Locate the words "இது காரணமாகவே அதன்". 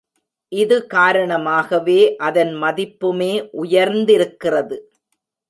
0.51-2.53